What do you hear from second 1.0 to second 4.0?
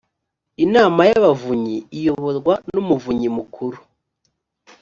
y ‘abavunyi iyoborwa n’ umuvunyi mukuru